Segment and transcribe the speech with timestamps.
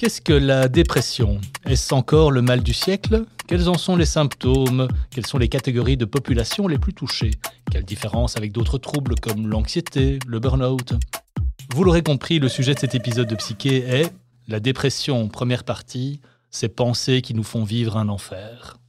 [0.00, 1.42] Qu'est-ce que la dépression?
[1.66, 3.26] Est-ce encore le mal du siècle?
[3.46, 4.88] Quels en sont les symptômes?
[5.10, 7.32] Quelles sont les catégories de population les plus touchées?
[7.70, 10.94] Quelle différence avec d'autres troubles comme l'anxiété, le burn-out?
[11.74, 14.10] Vous l'aurez compris, le sujet de cet épisode de Psyché est
[14.48, 18.79] la dépression, première partie, ces pensées qui nous font vivre un enfer.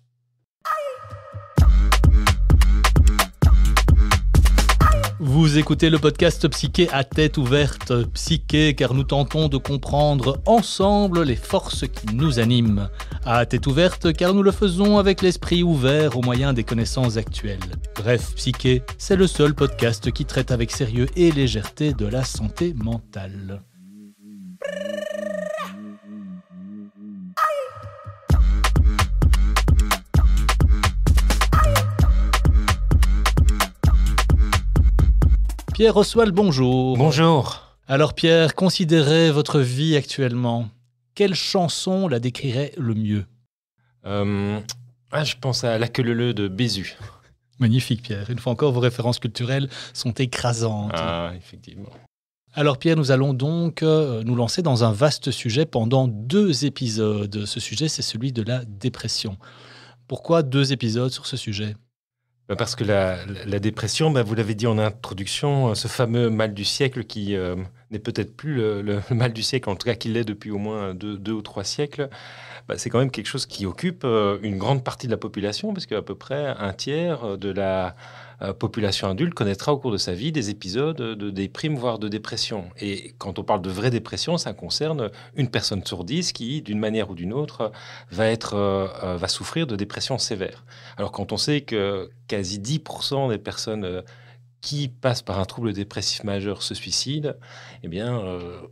[5.23, 11.21] Vous écoutez le podcast Psyché à tête ouverte, Psyché car nous tentons de comprendre ensemble
[11.21, 12.89] les forces qui nous animent.
[13.23, 17.59] À tête ouverte car nous le faisons avec l'esprit ouvert au moyen des connaissances actuelles.
[17.97, 22.73] Bref, Psyché, c'est le seul podcast qui traite avec sérieux et légèreté de la santé
[22.73, 23.61] mentale.
[35.81, 36.95] Pierre Oswald, bonjour.
[36.95, 37.75] Bonjour.
[37.87, 40.69] Alors Pierre, considérez votre vie actuellement.
[41.15, 43.25] Quelle chanson la décrirait le mieux?
[44.05, 44.59] Euh,
[45.11, 46.95] ah, Je pense à La queue de Bézu.
[47.57, 48.29] Magnifique Pierre.
[48.29, 50.91] Une fois encore, vos références culturelles sont écrasantes.
[50.93, 51.89] Ah, effectivement.
[52.53, 57.45] Alors Pierre, nous allons donc euh, nous lancer dans un vaste sujet pendant deux épisodes.
[57.47, 59.35] Ce sujet, c'est celui de la dépression.
[60.07, 61.75] Pourquoi deux épisodes sur ce sujet?
[62.57, 66.65] Parce que la, dépression, bah, vous l'avez dit en introduction, euh, ce fameux mal du
[66.65, 67.55] siècle qui euh,
[67.91, 70.93] n'est peut-être plus le, mal du siècle, en tout cas qui l'est depuis au moins
[70.93, 72.09] deux, ou trois siècles,
[72.67, 75.73] bah, c'est quand même quelque chose qui occupe euh, une grande partie de la population,
[75.73, 77.95] parce qu'à peu près un tiers de la
[78.41, 82.07] euh, population adulte connaîtra au cours de sa vie des épisodes de déprime, voire de
[82.07, 82.69] dépression.
[82.79, 86.79] Et quand on parle de vraie dépression, ça concerne une personne sur dix qui, d'une
[86.79, 87.71] manière ou d'une autre,
[88.09, 90.65] va, être, euh, euh, va souffrir de dépression sévère.
[90.97, 94.03] Alors quand on sait que quasi 10% des personnes
[94.61, 97.33] qui passent par un trouble dépressif majeur se suicident,
[97.83, 98.21] eh bien,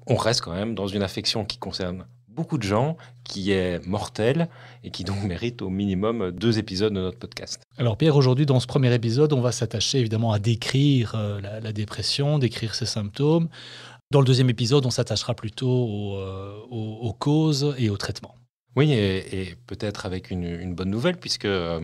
[0.06, 2.06] on reste quand même dans une affection qui concerne
[2.40, 2.96] beaucoup de gens,
[3.26, 4.48] qui est mortel
[4.86, 7.62] et qui donc mérite au minimum deux épisodes de notre podcast.
[7.78, 11.74] Alors Pierre, aujourd'hui dans ce premier épisode, on va s'attacher évidemment à décrire euh, la,
[11.74, 13.50] dépression, décrire ses symptômes.
[14.10, 18.36] Dans le deuxième épisode, on s'attachera plutôt euh, aux, causes et aux traitements.
[18.78, 21.82] Oui, et, peut-être avec une, bonne nouvelle, puisque euh,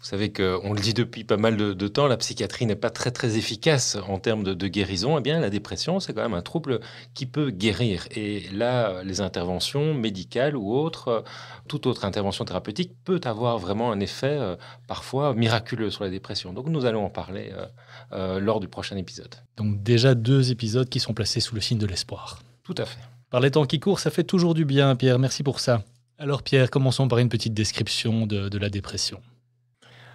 [0.00, 3.10] vous savez qu'on le dit depuis pas mal de, temps, la psychiatrie n'est pas très
[3.10, 5.18] très efficace en termes de, guérison.
[5.18, 6.78] Eh bien, la dépression, c'est quand même un trouble
[7.14, 8.06] qui peut guérir.
[8.14, 11.24] Et là, les interventions médicales ou autres,
[11.66, 14.54] toute autre intervention thérapeutique peut avoir vraiment un effet euh,
[14.86, 16.52] parfois miraculeux sur la dépression.
[16.52, 17.66] Donc, nous allons en parler euh,
[18.12, 19.34] euh, lors du prochain épisode.
[19.56, 22.38] Donc, déjà deux épisodes qui sont placés sous le signe de l'espoir.
[22.62, 23.00] Tout à fait.
[23.30, 25.18] Par les temps qui courent, ça fait toujours du bien, Pierre.
[25.18, 25.82] Merci pour ça.
[26.18, 29.20] Alors, Pierre, commençons par une petite description de la dépression.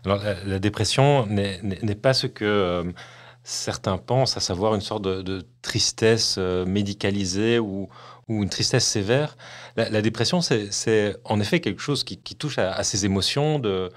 [0.06, 2.84] Alors, la, dépression n'est pas ce que euh,
[3.44, 7.90] certains pensent, à savoir une sorte de, tristesse euh, médicalisée ou,
[8.30, 9.38] une tristesse sévère.
[9.76, 13.92] La, dépression, c'est en effet quelque chose qui, touche à, ses émotions de,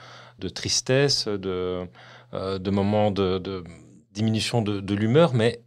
[0.55, 1.87] tristesse, de,
[2.35, 3.65] euh, de moments de,
[4.13, 5.61] diminution de, l'humeur, mais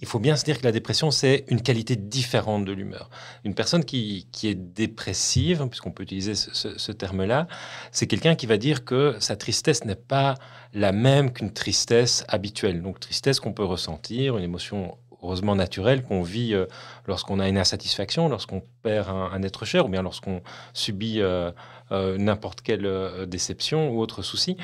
[0.00, 3.10] il faut bien se dire que la dépression, c'est une qualité différente de l'humeur.
[3.44, 7.48] Une personne qui, est dépressive, puisqu'on peut utiliser ce, terme-là,
[7.90, 10.34] c'est quelqu'un qui va dire que sa tristesse n'est pas
[10.72, 12.80] la même qu'une tristesse habituelle.
[12.80, 16.66] Donc tristesse qu'on peut ressentir, une émotion heureusement naturelle qu'on vit euh,
[17.06, 20.42] lorsqu'on a une insatisfaction, lorsqu'on perd un, être cher, ou bien lorsqu'on
[20.74, 21.50] subit euh,
[21.90, 24.56] euh, n'importe quelle déception ou autre souci.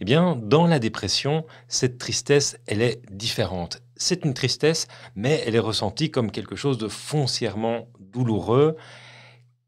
[0.00, 5.54] Eh bien, dans la dépression, cette tristesse, elle est différente c'est une tristesse, mais elle
[5.54, 8.76] est ressentie comme quelque chose de foncièrement douloureux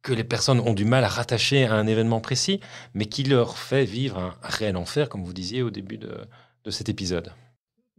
[0.03, 2.61] que les personnes ont du mal à rattacher à un événement précis,
[2.93, 6.15] mais qui leur fait vivre un réel enfer, comme vous disiez au début de,
[6.71, 7.33] cet épisode.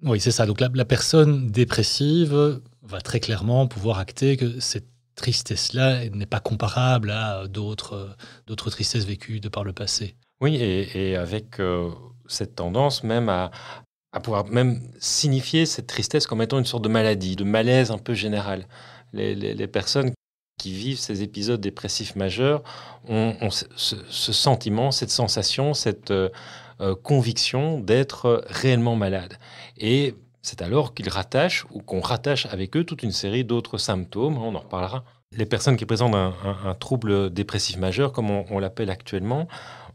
[0.03, 0.45] Oui, c'est ça.
[0.45, 7.09] Donc la, personne dépressive va très clairement pouvoir acter que cette tristesse-là n'est pas comparable
[7.11, 10.15] à d'autres tristesses vécues de par le passé.
[10.41, 11.89] Oui, et, avec euh,
[12.27, 13.51] cette tendance même à,
[14.15, 17.97] à pouvoir même signifier cette tristesse comme étant une sorte de maladie, de malaise un
[17.97, 18.65] peu général.
[19.11, 20.11] Les, personnes
[20.57, 22.63] qui vivent ces épisodes dépressifs majeurs
[23.09, 26.29] ont, ce, sentiment, cette sensation, cette euh,
[26.79, 29.37] euh, conviction d'être réellement malade.
[29.77, 34.37] Et c'est alors qu'ils rattachent ou qu'on rattache avec eux toute une série d'autres symptômes,
[34.37, 35.03] on en reparlera.
[35.37, 39.49] Les personnes qui présentent un, trouble dépressif majeur, comme on l'appelle actuellement,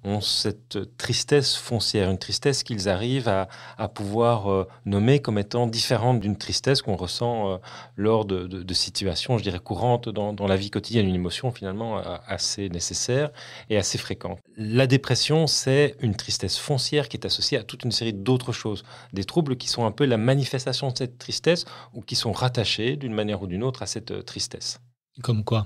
[0.04, 3.48] ont cette tristesse foncière, une tristesse qu'ils arrivent à,
[3.88, 7.56] pouvoir euh, nommer comme étant différente d'une tristesse qu'on ressent euh,
[7.96, 12.68] lors de, situations, je dirais, courantes dans, la vie quotidienne, une émotion finalement euh, assez
[12.68, 13.30] nécessaire
[13.68, 14.38] et assez fréquente.
[14.56, 18.84] La dépression, c'est une tristesse foncière qui est associée à toute une série d'autres choses,
[19.12, 21.64] des troubles qui sont un peu la manifestation de cette tristesse
[21.94, 24.80] ou qui sont rattachés d'une manière ou d'une autre à cette tristesse.
[25.22, 25.64] Comme quoi?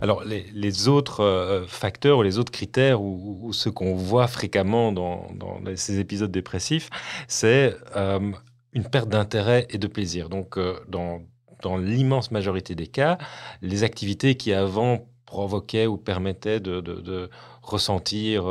[0.00, 5.28] Alors, les, autres euh, facteurs ou les autres critères ou, ce qu'on voit fréquemment dans,
[5.76, 6.90] ces épisodes dépressifs,
[7.28, 8.32] c'est euh,
[8.72, 10.28] une perte d'intérêt et de plaisir.
[10.28, 11.22] Donc, euh, dans,
[11.78, 13.18] l'immense majorité des cas,
[13.60, 17.28] les activités qui avant provoquaient ou permettaient de
[17.60, 18.44] ressentir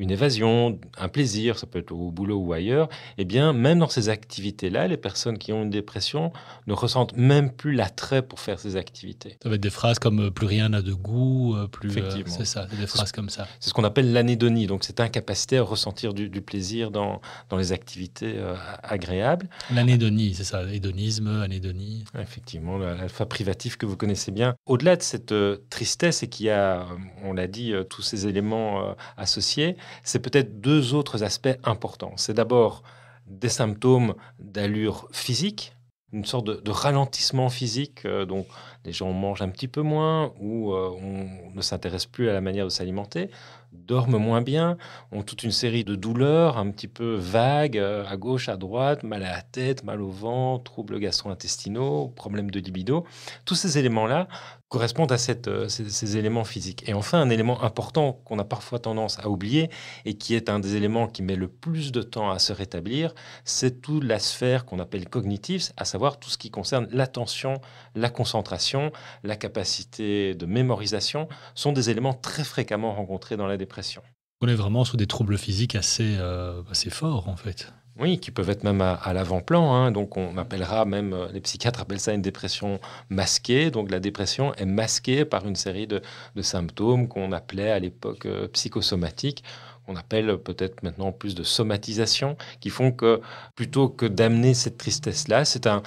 [0.00, 2.88] une évasion, un plaisir, ça peut être au boulot ou ailleurs,
[3.18, 6.32] eh bien, même dans ces activités-là, les personnes qui ont une dépression
[6.66, 9.36] ne ressentent même plus l'attrait pour faire ces activités.
[9.42, 11.90] Ça va être des phrases comme euh, plus rien n'a de goût, euh, plus.
[11.90, 12.34] Euh, Effectivement.
[12.34, 13.46] c'est ça, des phrases comme ça.
[13.60, 17.20] C'est ce qu'on appelle l'anédonie, donc cette incapacité à ressentir du, plaisir dans,
[17.50, 18.36] dans les activités
[18.82, 19.50] agréables.
[19.70, 22.04] L'anédonie, c'est ça, hédonisme, anédonie.
[22.18, 24.54] Effectivement, l'alpha privatif que vous connaissez bien.
[24.64, 25.34] Au-delà de cette
[25.68, 26.86] tristesse et qu'il y a,
[27.22, 32.12] on l'a dit, tous ces éléments associés, c'est peut-être deux autres aspects importants.
[32.16, 32.82] C'est d'abord
[33.26, 35.72] des symptômes d'allure physique,
[36.12, 38.46] une sorte de, ralentissement physique, euh, donc
[38.84, 42.40] les gens mangent un petit peu moins ou euh, on ne s'intéresse plus à la
[42.40, 43.30] manière de s'alimenter,
[43.72, 44.76] dorment moins bien,
[45.12, 49.04] ont toute une série de douleurs un petit peu vagues euh, à gauche, à droite,
[49.04, 53.04] mal à la tête, mal au ventre, troubles gastro-intestinaux, problèmes de libido.
[53.44, 54.26] Tous ces éléments-là
[54.70, 55.16] correspondent à
[55.48, 56.88] euh, ces, éléments physiques.
[56.88, 59.68] Et enfin, un élément important qu'on a parfois tendance à oublier
[60.04, 63.12] et qui est un des éléments qui met le plus de temps à se rétablir,
[63.44, 67.60] c'est toute la sphère qu'on appelle cognitive, à savoir tout ce qui concerne l'attention,
[67.96, 68.92] la concentration,
[69.24, 74.02] la capacité de mémorisation, sont des éléments très fréquemment rencontrés dans la dépression.
[74.40, 77.72] On est vraiment sous des troubles physiques assez, euh, assez forts en fait.
[77.98, 79.72] Oui, qui peuvent être même à, l'avant-plan.
[79.74, 79.90] Hein.
[79.90, 83.70] Donc, on appellera même, euh, les psychiatres appellent ça une dépression masquée.
[83.70, 86.00] Donc, la dépression est masquée par une série de,
[86.40, 89.44] symptômes qu'on appelait à l'époque euh, psychosomatiques.
[89.86, 93.20] On appelle peut-être maintenant plus de somatisation, qui font que
[93.56, 95.82] plutôt que d'amener cette tristesse-là, c'est un,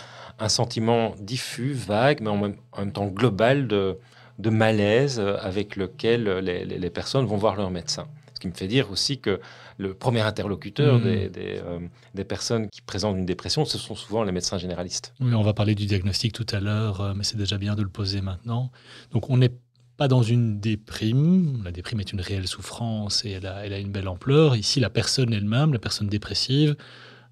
[0.50, 3.98] sentiment diffus, vague, mais en même, temps global de,
[4.38, 8.08] malaise avec lequel les personnes vont voir leur médecin
[8.44, 9.40] qui me fait dire aussi que
[9.78, 11.04] le premier interlocuteur mmh.
[11.06, 11.80] euh,
[12.14, 15.14] des, personnes qui présentent une dépression, ce sont souvent les médecins généralistes.
[15.22, 17.82] Oui, on va parler du diagnostic tout à l'heure, euh, mais c'est déjà bien de
[17.82, 18.70] le poser maintenant.
[19.12, 19.54] Donc on n'est
[19.96, 21.62] pas dans une déprime.
[21.64, 24.58] La déprime est une réelle souffrance et elle a, elle a une belle ampleur.
[24.58, 26.76] Ici, la personne elle-même, la personne dépressive,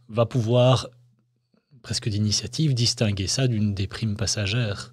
[0.08, 0.88] va pouvoir,
[1.82, 4.91] presque d'initiative, distinguer ça d'une déprime passagère.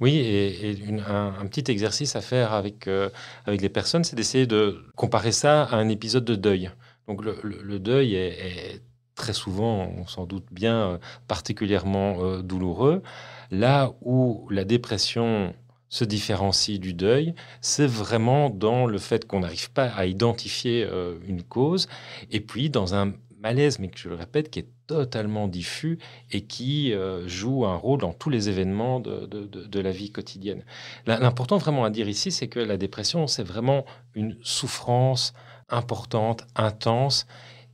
[0.00, 0.76] Oui, et,
[1.06, 3.10] un, petit exercice à faire avec, euh,
[3.46, 6.70] avec les personnes, c'est d'essayer de comparer ça à un épisode de deuil.
[7.08, 8.82] Donc le, deuil est,
[9.14, 10.98] très souvent, on s'en doute bien, euh,
[11.28, 13.02] particulièrement euh, douloureux.
[13.50, 15.54] Là où la dépression
[15.88, 20.88] se différencie du deuil, c'est vraiment dans le fait qu'on n'arrive pas à identifier
[21.26, 21.86] une cause,
[22.30, 25.98] et puis dans un malaise, mais que je le répète, qui est totalement diffus
[26.30, 30.64] et qui euh, joue un rôle dans tous les événements de, la vie quotidienne.
[31.06, 33.84] L'important vraiment à dire ici, c'est que la dépression, c'est vraiment
[34.14, 35.32] une souffrance
[35.68, 37.26] importante, intense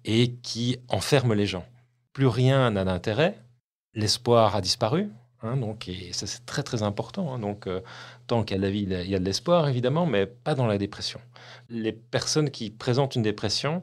[0.05, 1.67] et qui enferme les gens.
[2.13, 3.39] Plus rien n'a d'intérêt,
[3.95, 5.11] l'espoir a disparu.
[5.43, 7.35] Hein, donc, et ça c'est très très important.
[7.35, 7.39] Hein.
[7.39, 7.81] donc, euh,
[8.27, 11.21] tant de la vie, il y a de l'espoir évidemment, mais pas dans la dépression.
[11.69, 13.83] Les personnes qui présentent une dépression,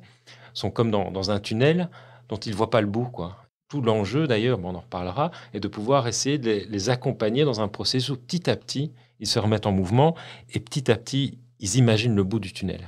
[0.55, 1.89] sont comme dans, un tunnel
[2.30, 3.06] dont ils ne voient pas le bout.
[3.06, 3.38] Quoi.
[3.69, 7.68] Tout l'enjeu, d'ailleurs, on en reparlera, est de pouvoir essayer de les, accompagner dans un
[7.68, 10.16] processus où petit à petit, ils se remettent en mouvement
[10.54, 12.81] et petit à petit, ils imaginent le bout du tunnel.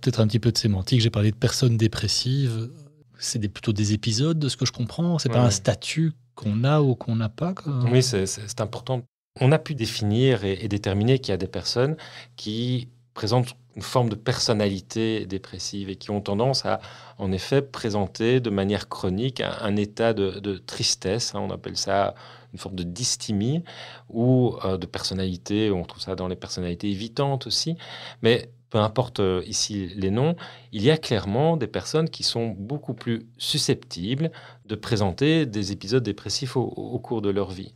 [0.00, 2.70] Peut-être un petit peu de sémantique, j'ai parlé de personnes dépressives.
[3.18, 5.18] C'est plutôt des épisodes, de ce que je comprends.
[5.18, 7.54] C'est pas un statut qu'on a ou qu'on n'a pas.
[7.90, 9.02] Oui, c'est important.
[9.40, 11.96] On a pu définir et déterminer qu'il y a des personnes
[12.36, 16.80] qui présentent une forme de personnalité dépressive et qui ont tendance à,
[17.18, 21.34] en effet, présenter de manière chronique un, état de, tristesse.
[21.34, 22.14] Hein, on appelle ça
[22.52, 23.62] une forme de dysthymie
[24.08, 25.70] ou euh, de personnalité.
[25.70, 27.76] On trouve ça dans les personnalités évitantes aussi.
[28.22, 30.36] Mais peu importe euh, ici les noms,
[30.72, 34.30] il y a clairement des personnes qui sont beaucoup plus susceptibles
[34.64, 37.74] de présenter des épisodes dépressifs au cours de leur vie.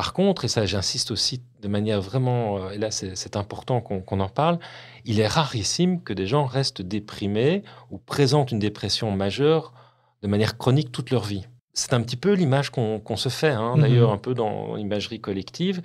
[0.00, 4.20] Par contre, et ça j'insiste aussi de manière vraiment, euh, et là c'est important qu'on
[4.20, 4.58] en parle,
[5.04, 9.72] il est rarissime que des gens restent déprimés ou présentent une dépression majeure
[10.22, 11.46] de manière chronique toute leur vie.
[11.72, 13.82] C'est un petit peu l'image qu'on se fait, hein, mhm.
[13.82, 15.80] d'ailleurs un peu dans l'imagerie collective.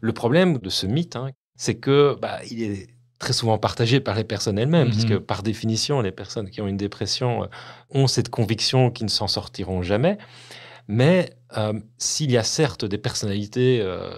[0.00, 4.14] Le problème de ce mythe, hein, c'est que bah, il est très souvent partagé par
[4.14, 5.20] les personnes elles-mêmes, puisque mhm.
[5.20, 7.46] par définition, les personnes qui ont une dépression euh,
[7.90, 10.18] ont cette conviction qu'ils ne s'en sortiront jamais.
[10.88, 14.10] Mais euh, s'il y a certes des personnalités euh,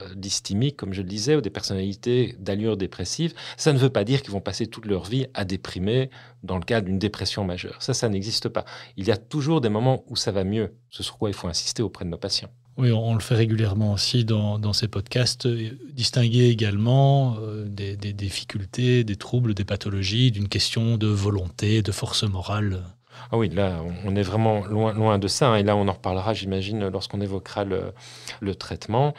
[0.77, 4.33] comme je le disais, ou des personnalités d'allure dépressive, ça ne veut pas dire qu'ils
[4.33, 6.11] vont passer toute leur vie à déprimer
[6.43, 7.83] dans le cadre d'une dépression majeure.
[7.83, 8.65] Ça, ça n'existe pas.
[8.97, 11.49] Il y a toujours des moments où ça va mieux, ce sur quoi il faut
[11.49, 12.51] insister auprès de nos patients.
[12.77, 15.49] Oui, on, le fait régulièrement aussi dans, ces podcasts.
[15.93, 22.23] Distinguer également des, des, difficultés, des troubles, des pathologies d'une question de volonté, de force
[22.23, 22.85] morale.
[23.31, 25.51] Ah oui, là, on est vraiment loin, loin de ça.
[25.51, 25.57] Hein.
[25.57, 29.15] Et là, on en reparlera, j'imagine, lorsqu'on évoquera le, traitement.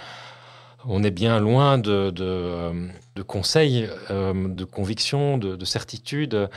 [0.85, 6.49] On est bien loin de, de, euh, conseils, euh, de convictions, de, certitudes.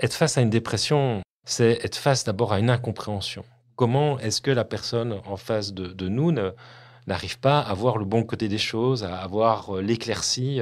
[0.00, 3.44] Être face à une dépression, c'est être face d'abord à une incompréhension.
[3.76, 6.32] Comment est-ce que la personne en face de, nous
[7.06, 10.60] n'arrive pas à voir le bon côté des choses, à avoir euh, l'éclaircie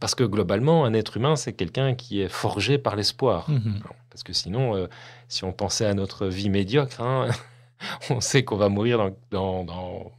[0.00, 3.50] Parce que globalement, un être humain, c'est quelqu'un qui est forgé par l'espoir.
[3.50, 3.80] Mmh
[4.16, 4.88] Parce que sinon,
[5.28, 7.28] si on pensait à notre vie médiocre, hein,
[8.10, 10.10] on sait qu'on va mourir dans,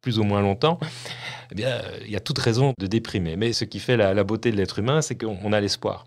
[0.00, 0.80] plus ou moins longtemps,
[1.52, 3.36] eh bien, il y a toute raison de déprimer.
[3.36, 6.04] Mais ce qui fait la beauté de l'être humain, c'est qu'on a l'espoir.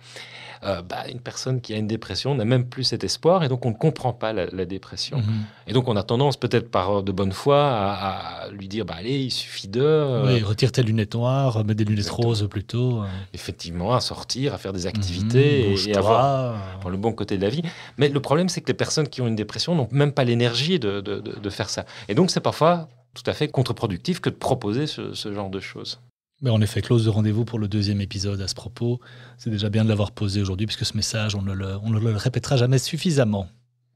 [0.64, 3.66] Euh, bah, une personne qui a une dépression n'a même plus cet espoir et donc
[3.66, 5.18] on ne comprend pas la, dépression.
[5.18, 5.46] Mhm.
[5.68, 9.20] Et donc on a tendance peut-être par de bonne foi à, lui dire bah, allez,
[9.20, 9.82] il suffit de.
[9.82, 13.04] Euh, oui, retire tes lunettes noires, mets des lunettes roses plutôt.
[13.34, 16.56] Effectivement, à sortir, à faire des activités mhm, et, avoir,
[16.90, 17.62] le bon côté de la vie.
[17.98, 20.80] Mais le problème, c'est que les personnes qui ont une dépression n'ont même pas l'énergie
[20.80, 21.86] de, de, de, faire ça.
[22.08, 25.60] Et donc c'est parfois tout à fait contre-productif que de proposer ce, ce genre de
[25.60, 26.00] choses.
[26.42, 29.00] Mais en effet, close de rendez-vous pour le deuxième épisode à ce propos.
[29.38, 32.16] C'est déjà bien de l'avoir posé aujourd'hui, puisque ce message, on ne, le, on le
[32.16, 33.48] répétera jamais suffisamment.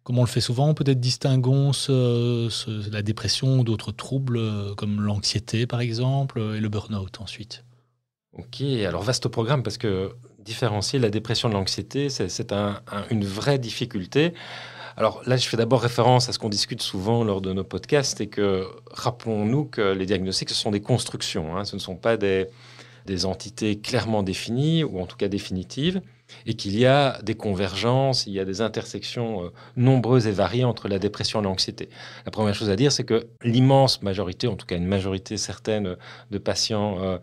[0.03, 5.79] Comme on le fait souvent, peut-être distinguons la dépression d'autres troubles, euh, comme l'anxiété par
[5.79, 7.63] exemple, et le burn-out ensuite.
[8.33, 12.53] Ok, alors vaste programme, parce que différencier la dépression de l'anxiété, c'est
[13.11, 14.33] une vraie difficulté.
[14.97, 18.21] Alors là, je fais d'abord référence à ce qu'on discute souvent lors de nos podcasts,
[18.21, 21.65] et que rappelons-nous que les diagnostics, ce sont des constructions, hein.
[21.65, 22.47] ce ne sont pas des,
[23.25, 26.01] entités clairement définies, ou en tout cas définitives,
[26.45, 30.63] et qu'il y a des convergences, il y a des intersections euh, nombreuses et variées
[30.63, 31.89] entre la dépression et l'anxiété.
[32.25, 35.97] La première chose à dire, c'est que l'immense majorité, en tout cas une majorité certaine
[36.29, 37.17] de patients euh,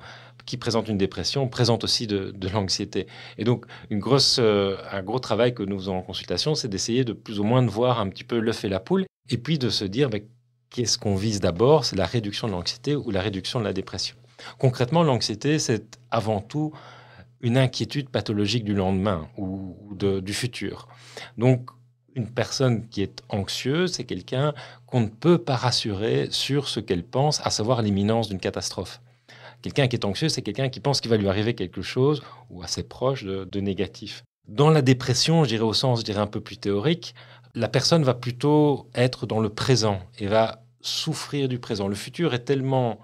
[0.49, 3.07] qui présente une dépression présente aussi de, l'anxiété.
[3.37, 7.05] Et donc, une grosse, euh, un gros travail que nous faisons en consultation, c'est d'essayer
[7.05, 9.59] de plus ou moins de voir un petit peu l'œuf et la poule, et puis
[9.59, 10.23] de se dire ben,
[10.71, 14.17] qu'est-ce qu'on vise d'abord C'est la réduction de l'anxiété ou la réduction de la dépression.
[14.59, 16.73] Concrètement, l'anxiété, c'est avant tout
[17.43, 20.89] une inquiétude pathologique du lendemain ou, du futur.
[21.37, 21.69] Donc,
[22.15, 24.55] une personne qui est anxieuse, c'est quelqu'un
[24.87, 29.01] qu'on ne peut pas rassurer sur ce qu'elle pense, à savoir l'imminence d'une catastrophe.
[29.63, 32.63] Quelqu'un qui est anxieux, c'est quelqu'un qui pense qu'il va lui arriver quelque chose ou
[32.63, 34.23] assez proche de, négatif.
[34.47, 37.15] Dans la dépression, je dirais au sens, je un peu plus théorique,
[37.55, 41.89] la personne va plutôt être dans le présent et va souffrir du présent.
[41.89, 42.99] Le futur est tellement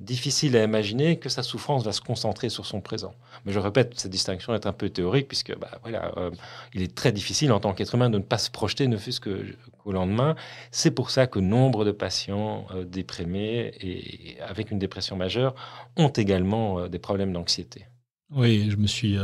[0.00, 3.14] difficile à imaginer que sa souffrance va se concentrer sur son présent.
[3.44, 6.30] Mais je répète, cette distinction est un peu théorique puisque bah, voilà, euh,
[6.72, 9.20] il est très difficile en tant qu'être humain de ne pas se projeter, ne fût-ce
[9.20, 10.36] qu'au lendemain.
[10.70, 15.54] C'est pour ça que nombre de patients euh, déprimés et avec une dépression majeure
[15.96, 17.86] ont également euh, des problèmes d'anxiété.
[18.30, 19.16] Oui, je me suis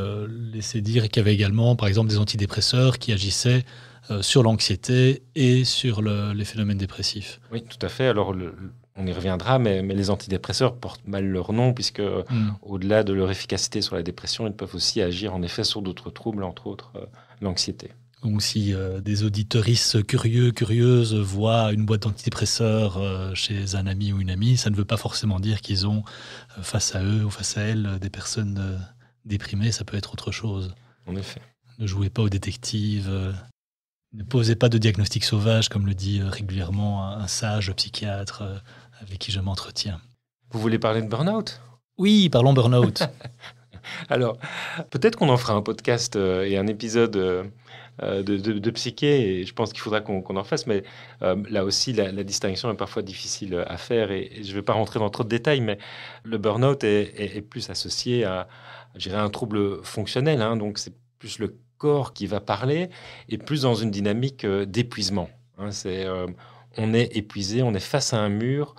[0.55, 3.63] laissé dire qu'il y avait également, par exemple, des antidépresseurs qui agissaient
[4.23, 7.39] sur l'anxiété et sur les phénomènes dépressifs.
[7.53, 8.07] Oui, tout à fait.
[8.07, 8.55] Alors, le,
[8.97, 12.57] on y reviendra, mais, les antidépresseurs portent mal leur nom, puisque mm.
[12.63, 16.11] au-delà de leur efficacité sur la dépression, ils peuvent aussi agir en effet sur d'autres
[16.11, 17.07] troubles, entre autres euh,
[17.41, 17.91] l'anxiété.
[18.23, 24.13] Donc si euh, des auditoristes curieux, curieuses voient une boîte d'antidépresseurs euh, chez un ami
[24.13, 26.05] ou une amie, ça ne veut pas forcément dire qu'ils ont
[26.63, 28.81] face à eux ou face à elles des personnes
[29.27, 30.75] déprimées, ça peut être autre chose.
[31.07, 31.43] En effet.
[31.79, 33.11] Ne jouez pas aux détectives,
[34.15, 38.45] ne posez pas de diagnostic sauvage, comme le dit régulièrement un sage psychiatre
[39.07, 40.01] avec qui je m'entretiens.
[40.51, 41.61] Vous voulez parler de burn-out?
[41.99, 43.03] Oui, parlons burn-out.
[44.09, 44.39] Alors,
[44.91, 47.45] peut-être qu'on en fera un podcast euh, et un épisode euh,
[48.03, 50.83] euh, de, psyché, et je pense qu'il faudra qu'on en fasse, mais
[51.21, 54.99] là aussi, la, distinction est parfois difficile à faire, et, je ne vais pas rentrer
[54.99, 55.79] dans trop de détails, mais
[56.25, 58.49] le burn-out est, plus associé à,
[59.13, 62.89] un trouble fonctionnel, hein, donc c'est plus le corps qui va parler,
[63.29, 65.29] et plus dans une dynamique d'épuisement.
[65.59, 66.07] Hein, c'est
[66.77, 68.75] on est épuisé, on est face à un mur,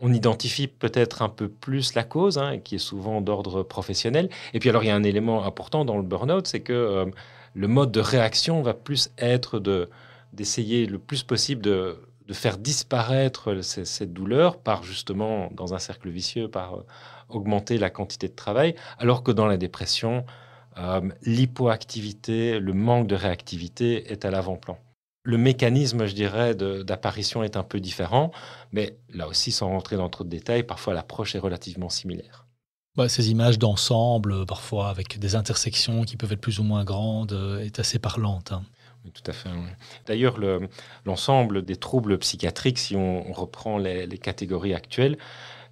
[0.00, 4.28] on identifie peut-être un peu plus la cause, hein, qui est souvent d'ordre professionnel.
[4.52, 7.06] Et puis alors, il y a un élément important dans le burn-out, c'est que euh,
[7.54, 9.88] le mode de réaction va plus être de,
[10.32, 11.96] d'essayer le plus possible de,
[12.32, 16.86] faire disparaître cette douleur par justement, dans un cercle vicieux, par euh,
[17.28, 20.24] augmenter la quantité de travail, alors que dans la dépression,
[20.78, 24.78] euh, l'hypoactivité, le manque de réactivité est à l'avant-plan.
[25.24, 28.30] Le mécanisme, je dirais, d'apparition est un peu différent,
[28.72, 32.44] mais là aussi, sans rentrer dans trop de détails, parfois l'approche est relativement similaire.
[32.96, 37.32] Bah, ces images d'ensemble, parfois avec des intersections qui peuvent être plus ou moins grandes,
[37.32, 38.52] euh, est assez parlante.
[38.52, 38.62] Hein.
[39.12, 39.48] tout à fait.
[40.06, 40.36] D'ailleurs,
[41.04, 45.16] l'ensemble des troubles psychiatriques, si on, reprend les, catégories actuelles,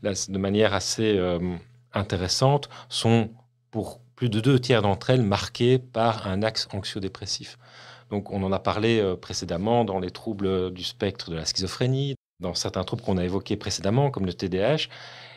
[0.02, 1.56] de manière assez euh,
[1.92, 3.30] intéressante, sont
[3.70, 7.56] pour plus de deux tiers d'entre elles marquées par un axe anxio-dépressif.
[8.12, 12.14] Donc, on en a parlé euh, précédemment dans les troubles du spectre de la schizophrénie,
[12.40, 14.88] dans certains troubles qu'on a évoqués précédemment, comme le TDAH.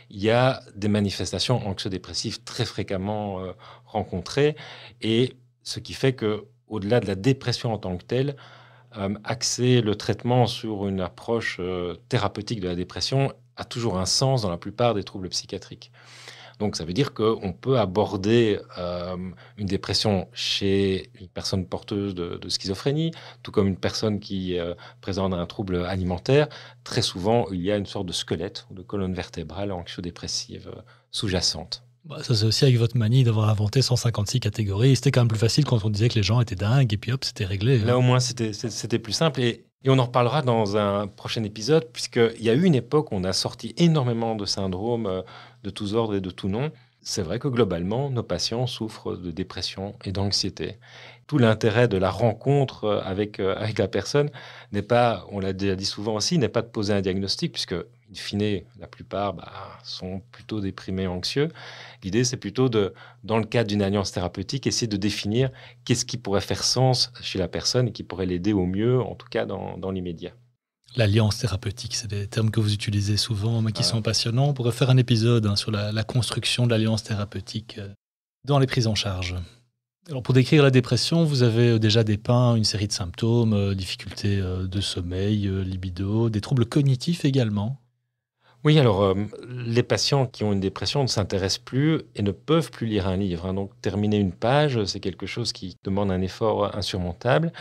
[0.09, 3.53] Il y a des manifestations anxio-dépressives très fréquemment euh,
[3.85, 4.57] rencontrées,
[5.01, 8.35] et ce qui fait que au-delà de la dépression en tant que telle,
[8.97, 11.61] euh, axer le traitement sur une approche
[12.09, 15.93] thérapeutique de la dépression a toujours un sens dans la plupart des troubles psychiatriques.
[16.59, 19.17] Donc ça veut dire qu'on peut aborder euh,
[19.57, 23.11] une dépression chez une personne porteuse de, schizophrénie,
[23.43, 24.57] tout comme une personne qui
[25.01, 26.47] présente un trouble alimentaire.
[26.83, 30.71] Très souvent, il y a une sorte de squelette ou de colonne vertébrale anxio-dépressive
[31.11, 31.85] sous-jacente.
[32.05, 34.95] Bah, ça, c'est aussi avec votre manie d'avoir inventé 156 catégories.
[34.95, 37.11] C'était quand même plus facile quand on disait que les gens étaient dingues et puis
[37.11, 37.81] hop, c'était réglé.
[37.81, 37.85] Hein.
[37.85, 39.41] Là, au moins, c'était plus simple.
[39.41, 43.11] Et, et, on en reparlera dans un prochain épisode, puisqu'il y a eu une époque
[43.11, 45.23] où on a sorti énormément de syndromes euh,
[45.65, 46.71] de tous ordres et de tous noms.
[47.01, 50.77] C'est vrai que globalement, nos patients souffrent de dépression et d'anxiété.
[51.27, 54.29] Tout l'intérêt de la rencontre avec, euh, avec la personne
[54.71, 58.59] n'est pas, on l'a dit souvent aussi, n'est pas de poser un diagnostic, puisque in
[58.79, 59.51] la plupart bah,
[59.83, 61.49] sont plutôt déprimés, anxieux.
[62.03, 62.93] L'idée, c'est plutôt de,
[63.23, 65.49] dans le cadre d'une alliance thérapeutique, essayer de définir
[65.83, 69.15] qu'est-ce qui pourrait faire sens chez la personne et qui pourrait l'aider au mieux, en
[69.15, 70.33] tout cas dans, dans l'immédiat.
[70.97, 74.47] L'alliance thérapeutique, c'est des termes que vous utilisez souvent, mais qui sont passionnants.
[74.47, 77.89] On pourrait faire un épisode hein, sur la, la, construction de l'alliance thérapeutique euh,
[78.45, 79.35] dans les prises en charge.
[80.07, 83.75] Alors pour décrire la dépression, vous avez euh, déjà dépeint une série de symptômes, euh,
[83.75, 87.81] difficultés de sommeil, libido, des troubles cognitifs également.
[88.63, 89.13] Oui, alors
[89.47, 93.17] les patients qui ont une dépression ne s'intéressent plus et ne peuvent plus lire un
[93.17, 93.45] livre.
[93.45, 93.53] Hein.
[93.53, 97.51] Donc terminer une page, c'est quelque chose qui demande un effort insurmontable.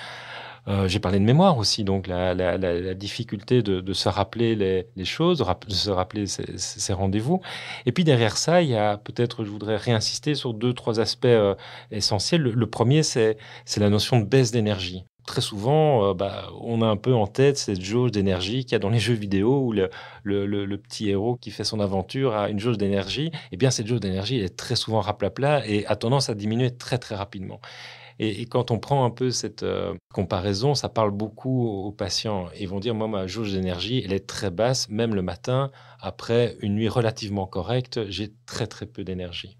[0.66, 5.72] Euh, j'ai parlé de mémoire aussi, donc la, difficulté de, se rappeler les, choses, de
[5.72, 7.40] se rappeler ses, rendez-vous.
[7.86, 11.26] Et puis derrière ça, il y a peut-être, je voudrais réinsister sur deux, trois aspects
[11.26, 11.54] euh,
[11.90, 12.42] essentiels.
[12.42, 13.36] le premier, c'est
[13.76, 17.56] la notion de baisse d'énergie très souvent, euh, bah, on a un peu en tête
[17.56, 21.50] cette jauge d'énergie qu'il y a dans les jeux vidéo où le, petit héros qui
[21.50, 23.30] fait son aventure a une jauge d'énergie.
[23.52, 25.02] Eh bien, cette jauge d'énergie est très souvent
[25.34, 27.60] plat et a tendance à diminuer très très rapidement.
[28.18, 32.46] Et, quand on prend un peu cette euh, comparaison, ça parle beaucoup aux patients.
[32.58, 36.56] Ils vont dire, moi, ma jauge d'énergie, elle est très basse, même le matin, après
[36.60, 39.56] une nuit relativement correcte, j'ai très très peu d'énergie.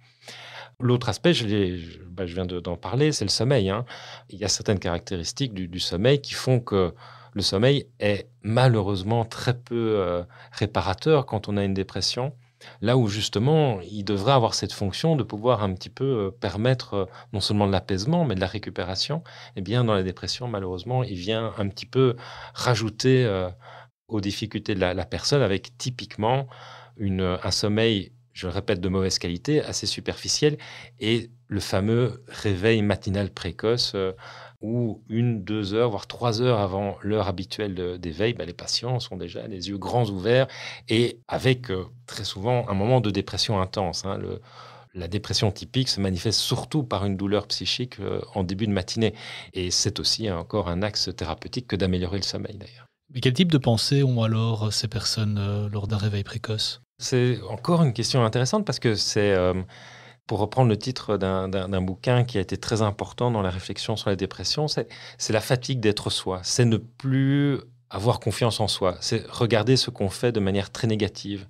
[0.80, 3.70] L'autre aspect, je, bah, viens d'en parler, c'est le sommeil.
[3.70, 3.84] Hein.
[4.30, 6.94] Il y a certaines caractéristiques du, sommeil qui font que
[7.32, 12.32] le sommeil est malheureusement très peu euh, réparateur quand on a une dépression.
[12.80, 16.94] Là où justement, il devrait avoir cette fonction de pouvoir un petit peu euh, permettre
[16.94, 19.22] euh, non seulement de l'apaisement, mais de la récupération.
[19.56, 22.16] Eh bien, dans la dépression, malheureusement, il vient un petit peu
[22.54, 23.04] rajouter
[24.08, 26.46] aux difficultés de la, personne avec typiquement
[27.00, 30.58] un sommeil je le répète, de mauvaise qualité, assez superficielle,
[30.98, 34.12] et le fameux réveil matinal précoce euh,
[34.64, 39.16] où une, deux heures, voire trois heures avant l'heure habituelle d'éveil, ben, les patients sont
[39.16, 40.48] déjà les yeux grands ouverts
[40.88, 44.06] et avec euh, très souvent un moment de dépression intense.
[44.06, 44.16] Hein.
[44.16, 44.40] le,
[44.94, 49.12] la dépression typique se manifeste surtout par une douleur psychique euh, en début de matinée.
[49.52, 52.86] Et c'est aussi encore un axe thérapeutique que d'améliorer le sommeil d'ailleurs.
[53.12, 56.80] Mais quel type de pensées ont alors ces personnes lors d'un réveil précoce?
[56.98, 59.54] C'est encore une question intéressante parce que c'est, euh,
[60.26, 64.08] pour reprendre le titre d'un bouquin qui a été très important dans la réflexion sur
[64.08, 64.88] la dépression, c'est
[65.30, 66.40] la fatigue d'être soi.
[66.42, 67.58] C'est ne plus
[67.90, 68.96] avoir confiance en soi.
[69.00, 71.46] C'est regarder ce qu'on fait de manière très négative.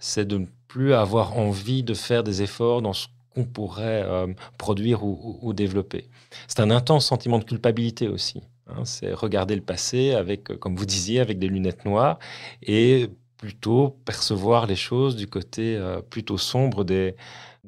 [0.00, 4.26] C'est de ne plus avoir envie de faire des efforts dans ce qu'on pourrait euh,
[4.58, 6.08] produire ou, développer.
[6.48, 8.42] C'est un intense sentiment de culpabilité aussi.
[8.66, 8.84] Hein.
[8.84, 12.18] c'est regarder le passé avec, comme vous disiez, avec des lunettes noires
[12.62, 17.14] et plutôt percevoir les choses du côté euh, plutôt sombre des,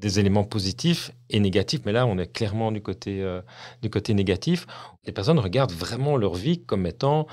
[0.01, 1.81] des éléments positifs et négatifs.
[1.85, 3.41] Mais là, on est clairement du côté, euh,
[3.83, 4.67] du côté négatif.
[5.05, 7.27] Les personnes regardent vraiment leur vie comme étant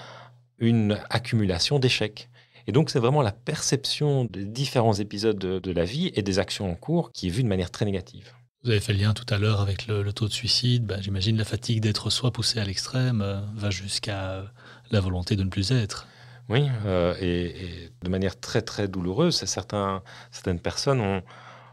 [0.59, 2.29] une accumulation d'échecs.
[2.67, 6.69] Et donc, c'est vraiment la perception des différents épisodes de, la vie et des actions
[6.69, 8.33] en cours qui est vue de manière très négative.
[8.63, 10.85] Vous avez fait le lien tout à l'heure avec le, taux de suicide.
[10.85, 14.43] Ben, J'imagine la fatigue d'être soi poussée à l'extrême euh, va jusqu'à
[14.91, 16.07] la volonté de ne plus être.
[16.49, 20.01] Oui, euh, et, de manière très très douloureuse, certains,
[20.31, 21.21] certaines personnes ont,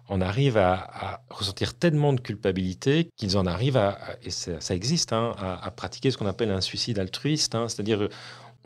[0.09, 5.35] on arrive à, ressentir tellement de culpabilité qu'ils en arrivent à, et ça, existe, hein,
[5.39, 8.09] à, pratiquer ce qu'on appelle un suicide altruiste, hein, c'est-à-dire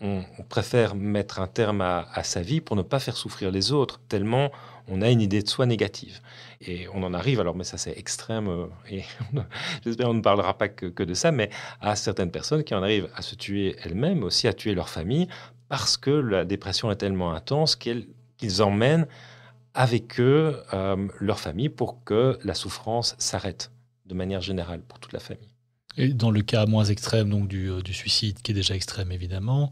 [0.01, 4.01] on, préfère mettre un terme à, sa vie pour ne pas faire souffrir les autres,
[4.09, 4.51] tellement
[4.91, 6.21] on a une idée de soi négative.
[6.61, 9.05] Et on en arrive, alors mais ça c'est extrême, euh, et
[9.85, 13.11] j'espère qu'on ne parlera pas que, de ça, mais à certaines personnes qui en arrivent
[13.15, 15.29] à se tuer elles-mêmes, aussi à tuer leur famille,
[15.69, 19.07] parce que la dépression est tellement intense qu'ils emmènent
[19.79, 23.71] avec eux euh, leur famille pour que la souffrance s'arrête
[24.07, 25.55] de manière générale pour toute la famille.
[25.97, 29.71] Et dans le cas moins extrême, donc du, euh, suicide, qui est déjà extrême évidemment,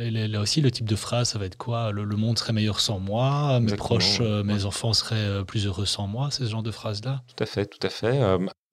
[0.00, 1.92] euh, là aussi, le type de phrase, ça va être quoi?
[1.92, 6.32] Le, monde serait meilleur sans moi, mes proches, mes enfants seraient plus heureux sans moi,
[6.32, 7.22] ce genre de phrase-là?
[7.28, 8.20] Tout à fait, tout à fait.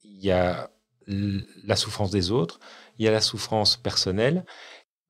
[0.04, 0.72] Il y a
[1.08, 2.60] la souffrance des autres,
[2.98, 4.44] il y a la souffrance personnelle.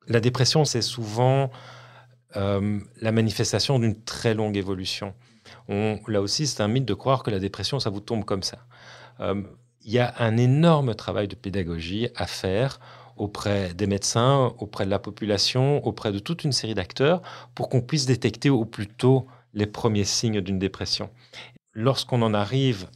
[0.08, 1.52] La dépression, c'est souvent
[2.36, 5.13] la manifestation d'une très longue évolution.
[5.69, 8.43] On, là aussi, c'est un mythe de croire que la dépression, ça vous tombe comme
[8.43, 8.60] ça
[9.86, 12.80] il y a un énorme travail de pédagogie à faire
[13.15, 17.21] auprès des médecins, auprès de la population, auprès de toute une série d'acteurs,
[17.54, 21.10] pour qu'on puisse détecter au plus tôt les premiers signes d'une dépression.
[21.73, 22.88] Lorsqu'on en arrive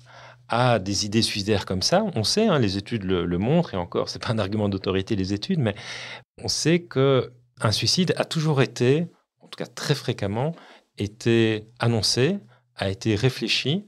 [0.47, 4.09] à des idées suicidaires comme ça, on sait, hein, les études le, montrent, et encore,
[4.09, 5.75] c'est pas un argument d'autorité les études, mais
[6.41, 9.07] on sait que un suicide a toujours été,
[9.41, 10.55] en tout cas très fréquemment,
[10.97, 12.39] été annoncé,
[12.77, 13.87] a été réfléchi,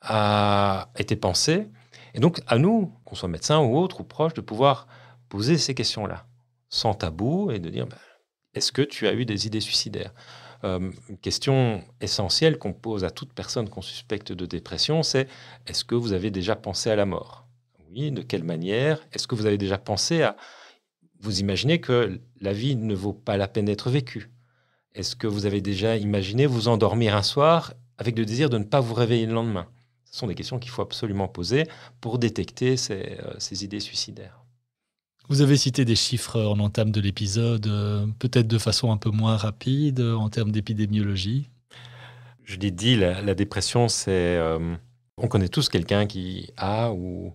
[0.00, 1.68] a été pensé,
[2.14, 4.86] et donc, à nous, qu'on soit médecin ou autre ou proche, de pouvoir
[5.28, 6.26] poser ces questions-là,
[6.68, 7.96] sans tabou, et de dire ben,
[8.54, 10.12] est-ce que tu as eu des idées suicidaires?
[10.64, 15.26] Euh, Une question essentielle qu'on pose à toute personne qu'on suspecte de dépression, c'est
[15.66, 17.46] est-ce que vous avez déjà pensé à la mort?
[17.90, 19.00] Oui, de quelle manière?
[19.12, 20.36] Est-ce que vous avez déjà pensé à
[21.20, 24.30] vous imaginez que la vie ne vaut pas la peine d'être vécue?
[24.94, 28.64] Est-ce que vous avez déjà imaginé vous endormir un soir avec le désir de ne
[28.64, 29.66] pas vous réveiller le lendemain
[30.12, 31.66] ce sont des questions qu'il faut absolument poser
[32.00, 34.44] pour détecter ces, euh, idées suicidaires.
[35.28, 39.10] Vous avez cité des chiffres en entame de l'épisode, euh, peut-être de façon un peu
[39.10, 41.48] moins rapide euh, en termes d'épidémiologie.
[42.44, 44.38] Je l'ai dit, la, dépression, c'est...
[45.16, 47.32] on connaît tous quelqu'un qui a ou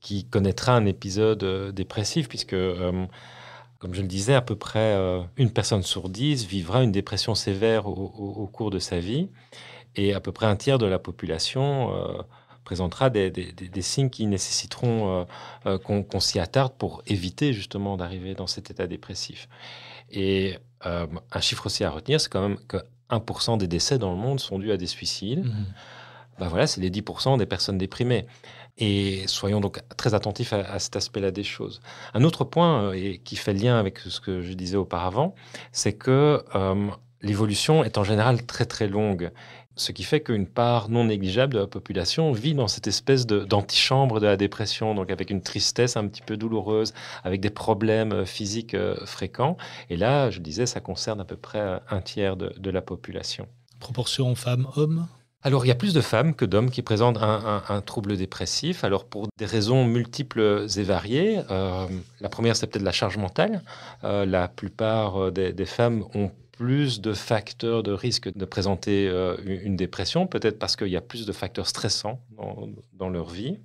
[0.00, 4.96] qui connaîtra un épisode dépressif, puisque, comme je le disais, à peu près
[5.36, 9.28] une personne sur dix vivra une dépression sévère au cours de sa vie
[9.96, 12.22] et à peu près un tiers de la population euh,
[12.64, 13.32] présentera des,
[13.80, 15.24] signes qui nécessiteront euh,
[15.66, 19.48] euh, qu'on s'y attarde pour éviter justement d'arriver dans cet état dépressif.
[20.10, 22.76] Et un chiffre aussi à retenir, c'est quand même que
[23.10, 25.44] 1% des décès dans le monde sont dus à des suicides.
[26.38, 28.26] Ben voilà, c'est les 10% des personnes déprimées.
[28.78, 31.80] Et soyons donc très attentifs à, cet aspect-là des choses.
[32.14, 35.34] Un autre point, et qui fait lien avec ce que je disais auparavant,
[35.72, 36.44] c'est que
[37.20, 39.32] l'évolution est en général très très longue
[39.76, 44.20] ce qui fait qu'une part non négligeable de la population vit dans cette espèce d'antichambre
[44.20, 48.24] de, la dépression, donc avec une tristesse un petit peu douloureuse, avec des problèmes euh,
[48.24, 49.56] physiques euh, fréquents.
[49.90, 53.46] Et là, je disais, ça concerne à peu près euh, un tiers de, la population.
[53.78, 55.06] Proportion femmes-hommes
[55.42, 58.82] alors, il y a plus de femmes que d'hommes qui présentent un, trouble dépressif.
[58.82, 63.62] Alors, pour des raisons multiples et variées, la première, c'est peut-être la charge mentale.
[64.02, 69.76] la plupart des, des femmes ont plus de facteurs de risque de présenter euh, une
[69.76, 72.20] dépression, peut-être parce qu'il y a plus de facteurs stressants
[72.92, 73.58] dans, leur vie.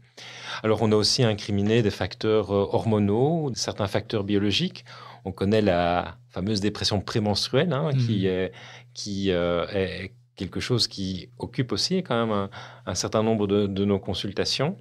[0.62, 4.84] Alors on a aussi incriminé des facteurs euh, hormonaux, certains facteurs biologiques.
[5.24, 8.26] On connaît la fameuse dépression prémenstruelle, hein, qui, mmh.
[8.26, 8.52] est,
[8.94, 12.50] qui euh, est quelque chose qui occupe aussi quand même
[12.86, 14.78] un, certain nombre de nos consultations.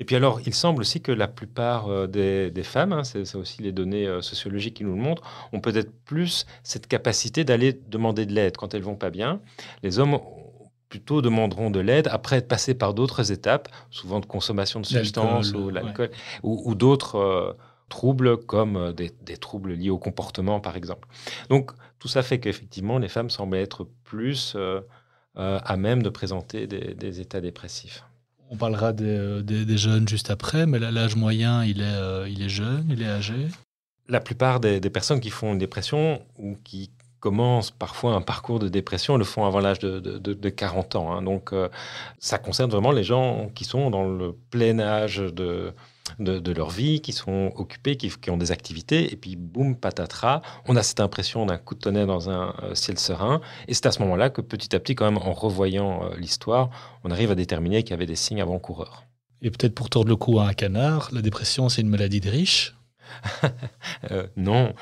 [0.00, 3.62] Et puis alors, il semble aussi que la plupart euh, des, femmes, hein, c'est aussi
[3.62, 8.26] les données euh, sociologiques qui nous le montrent, ont peut-être plus cette capacité d'aller demander
[8.26, 9.40] de l'aide quand elles vont pas bien.
[9.82, 10.18] Les hommes
[10.88, 15.52] plutôt demanderont de l'aide après être passés par d'autres étapes, souvent de consommation de substances
[15.52, 16.10] ou l'alcool,
[16.42, 17.52] ou, d'autres euh,
[17.88, 21.08] troubles comme des, troubles liés au comportement, par exemple.
[21.50, 24.56] Donc, tout ça fait qu'effectivement, les femmes semblent être plus
[25.36, 28.04] à même de présenter des états dépressifs.
[28.54, 32.86] On parlera des, jeunes juste après, mais l'âge moyen, il est, euh, il est jeune,
[32.88, 33.48] il est âgé.
[34.08, 38.68] La plupart des, personnes qui font une dépression ou qui commencent parfois un parcours de
[38.68, 41.12] dépression le font avant l'âge de, 40 ans.
[41.12, 41.22] Hein.
[41.22, 41.68] Donc, euh,
[42.20, 45.72] ça concerne vraiment les gens qui sont dans le plein âge de,
[46.18, 50.76] de, leur vie, qui sont occupés, qui, ont des activités, et puis boum, patatras, on
[50.76, 53.92] a cette impression d'un coup de tonnerre dans un euh, ciel serein, et c'est à
[53.92, 56.70] ce moment-là que petit à petit, quand même, en revoyant euh, l'histoire,
[57.04, 59.04] on arrive à déterminer qu'il y avait des signes avant-coureurs.
[59.42, 62.30] Et peut-être pour tordre le cou à un canard, la dépression, c'est une maladie de
[62.30, 62.74] riches?
[64.10, 64.74] Euh, Non,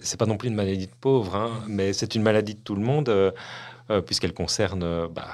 [0.00, 2.74] c'est pas non plus une maladie de pauvres, hein, mais c'est une maladie de tout
[2.74, 3.34] le monde,
[4.06, 5.08] puisqu'elle concerne...
[5.08, 5.28] Bah,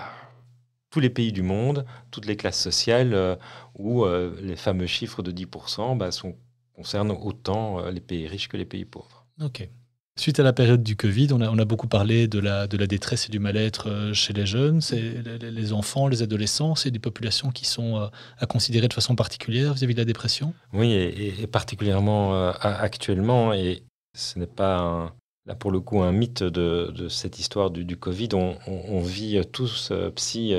[0.90, 3.36] tous les pays du monde, toutes les classes sociales, euh,
[3.76, 6.36] où euh, les fameux chiffres de 10% bah, sont,
[6.74, 9.26] concernent autant euh, les pays riches que les pays pauvres.
[9.42, 9.68] Ok.
[10.16, 13.26] Suite à la période du Covid, on a, beaucoup parlé de la, de la détresse
[13.26, 14.80] et du mal-être chez les jeunes.
[14.80, 19.74] C'est les, enfants, les adolescents, c'est des populations qui sont à considérer de façon particulière
[19.74, 20.54] vis-à-vis de la dépression?
[20.72, 23.52] Oui, et, particulièrement euh, actuellement.
[23.52, 25.14] Et ce n'est pas,
[25.48, 28.28] là pour le coup, un mythe de, cette histoire du, Covid.
[28.34, 30.54] On, vit tous, psy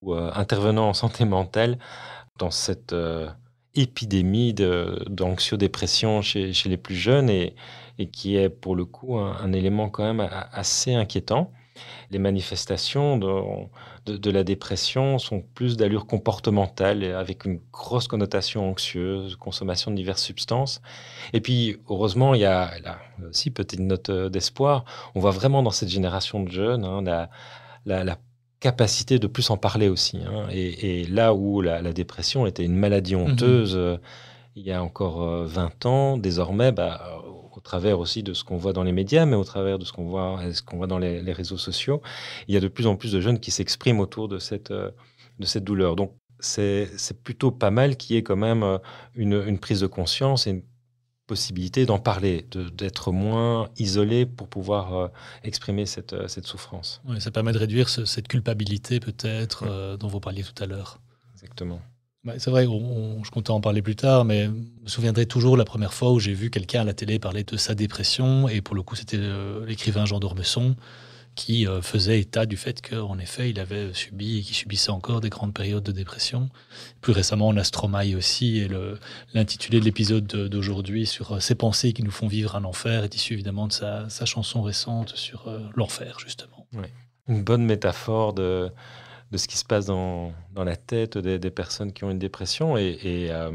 [0.00, 1.78] ou intervenants en santé mentale,
[2.38, 2.94] dans cette
[3.74, 7.28] épidémie d'anxiodépression chez, les plus jeunes.
[7.28, 7.54] Et,
[8.12, 11.52] qui est pour le coup un, élément quand même assez inquiétant.
[12.10, 13.28] Les manifestations de,
[14.18, 20.22] de, la dépression sont plus d'allure comportementale, avec une grosse connotation anxieuse, consommation de diverses
[20.22, 20.80] substances.
[21.32, 24.84] Et puis, heureusement, il y a là aussi petite note d'espoir.
[25.14, 27.28] On voit vraiment dans cette génération de jeunes hein, la,
[28.04, 28.16] la,
[28.60, 30.18] capacité de plus en parler aussi.
[30.18, 30.46] Hein.
[30.50, 33.96] Et, là où la, dépression était une maladie mmh honteuse, euh,
[34.54, 37.22] il y a encore 20 euh, ans, désormais, bah,
[37.60, 39.92] au travers aussi de ce qu'on voit dans les médias, mais au travers de ce
[39.92, 42.00] qu'on voit, ce qu'on voit dans les, réseaux sociaux.
[42.48, 44.90] Il y a de plus en plus de jeunes qui s'expriment autour de cette, euh,
[45.38, 45.94] de cette douleur.
[45.94, 46.88] Donc, c'est
[47.22, 48.78] plutôt pas mal qu'il y ait quand même euh,
[49.14, 50.62] une, une, prise de conscience et une
[51.26, 55.08] possibilité d'en parler, d'être moins isolé pour pouvoir euh,
[55.44, 57.02] exprimer cette, cette souffrance.
[57.04, 60.98] Oui, ça permet de réduire cette culpabilité peut-être dont vous parliez tout à l'heure.
[61.34, 61.82] Exactement.
[62.22, 65.64] Bah, c'est vrai, je comptais en parler plus tard, mais je me souviendrai toujours la
[65.64, 68.74] première fois où j'ai vu quelqu'un à la télé parler de sa dépression, et pour
[68.74, 70.76] le coup, c'était euh, l'écrivain Jean d'Ormesson
[71.36, 75.22] qui euh, faisait état du fait qu'en effet, il avait subi et qu'il subissait encore
[75.22, 76.50] des grandes périodes de dépression.
[77.00, 78.68] Plus récemment, on aussi, et
[79.32, 83.14] l'intitulé de l'épisode d'aujourd'hui sur euh, ces pensées qui nous font vivre un enfer est
[83.14, 86.66] issu évidemment de sa, chanson récente sur l'enfer, justement.
[87.28, 88.70] Une bonne métaphore de
[89.30, 92.76] de ce qui se passe dans, dans la tête des, personnes qui ont une dépression
[92.76, 93.50] et, euh,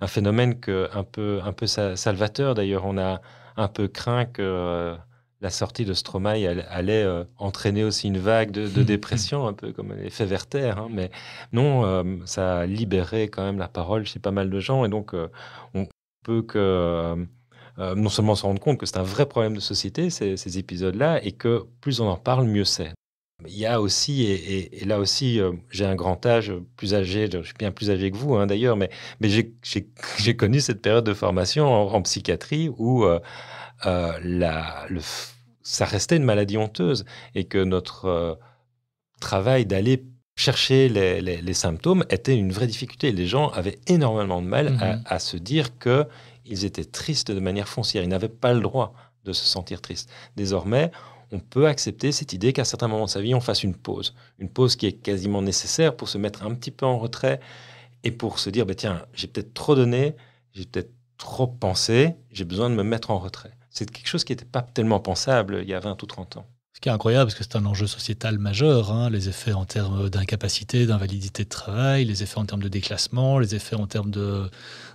[0.00, 2.54] un phénomène que, un, peu, un peu salvateur.
[2.54, 3.20] D'ailleurs, on a
[3.56, 4.96] un peu craint que euh,
[5.40, 9.92] la sortie de Stromae allait euh, entraîner aussi une vague de, dépression, un peu comme
[9.92, 10.78] l'effet Werther.
[10.78, 10.88] Hein.
[10.90, 11.10] mais
[11.52, 15.14] non, ça a libéré quand même la parole chez pas mal de gens et donc
[15.74, 15.86] on
[16.24, 17.26] peut que
[17.78, 21.22] non seulement se rendre compte que c'est un vrai problème de société, ces, ces épisodes-là,
[21.24, 22.92] et que plus on en parle, mieux c'est.
[23.46, 27.40] Il y a aussi, et, là aussi, euh, j'ai un grand âge, plus âgé, je
[27.42, 31.14] suis bien plus âgé que vous hein, d'ailleurs, mais, mais j'ai connu cette période de
[31.14, 33.20] formation en, psychiatrie où euh,
[33.86, 35.00] euh, la, le,
[35.62, 37.04] ça restait une maladie honteuse
[37.36, 38.40] et que notre
[39.20, 43.12] travail d'aller chercher les, les, symptômes était une vraie difficulté.
[43.12, 47.40] Les gens avaient énormément de mal à, mmh à, se dire qu'ils étaient tristes de
[47.40, 48.02] manière foncière.
[48.02, 50.10] Ils n'avaient pas le droit de se sentir tristes.
[50.36, 50.90] Désormais,
[51.32, 54.14] on peut accepter cette idée qu'à certains moments de sa vie, on fasse une pause.
[54.38, 57.40] Une pause qui est quasiment nécessaire pour se mettre un petit peu en retrait
[58.04, 60.16] et pour se dire, bah, tiens, j'ai peut-être trop donné,
[60.52, 63.52] j'ai peut-être trop pensé, j'ai besoin de me mettre en retrait.
[63.70, 66.46] C'est quelque chose qui n'était pas tellement pensable il y a 20 ou 30 ans.
[66.72, 69.64] Ce qui est incroyable, parce que c'est un enjeu sociétal majeur, hein, les effets en
[69.64, 74.12] termes d'incapacité, d'invalidité de travail, les effets en termes de déclassement, les effets en termes
[74.12, 74.48] de,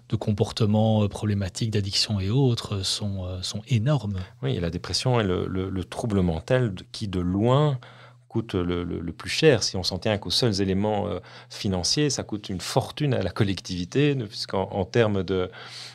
[0.09, 4.19] de comportements euh, problématiques, d'addiction et autres euh, sont, euh, sont énormes.
[4.41, 7.79] Oui, la dépression est le, trouble mental qui, de loin,
[8.27, 9.63] coûte le, plus cher.
[9.63, 11.07] Si on s'en tient qu'aux seuls éléments
[11.49, 15.51] financiers, ça coûte une fortune à la collectivité, puisqu'en en termes de,